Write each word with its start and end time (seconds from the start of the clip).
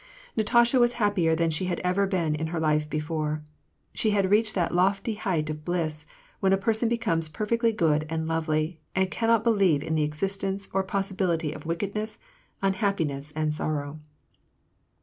Natasha 0.35 0.79
was 0.79 0.93
hapi>ier 0.95 1.35
than 1.37 1.51
she 1.51 1.65
had 1.65 1.79
ever 1.81 2.07
been 2.07 2.33
in 2.33 2.47
her 2.47 2.59
life 2.59 2.89
before: 2.89 3.43
she 3.93 4.09
had 4.09 4.31
reached 4.31 4.55
that 4.55 4.73
lofty 4.73 5.13
height 5.13 5.47
of 5.51 5.63
bliss, 5.63 6.07
when 6.39 6.51
a 6.51 6.57
person 6.57 6.89
becomes 6.89 7.29
perfectly 7.29 7.71
good 7.71 8.07
and 8.09 8.27
lovely, 8.27 8.75
and 8.95 9.11
cannot 9.11 9.43
believe 9.43 9.83
in 9.83 9.93
the 9.93 10.01
existence 10.01 10.67
or 10.73 10.81
the 10.81 10.87
possibility 10.87 11.53
of 11.53 11.67
wicked 11.67 11.93
ness, 11.93 12.17
unhappiness, 12.63 13.31
and 13.33 13.53
sorrow. 13.53 13.99